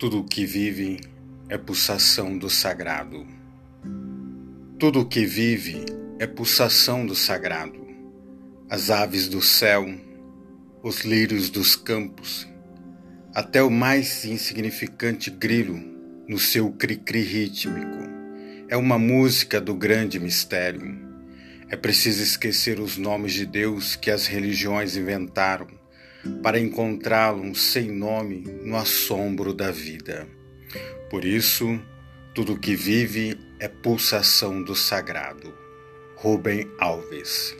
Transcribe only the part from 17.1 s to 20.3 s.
rítmico. É uma música do grande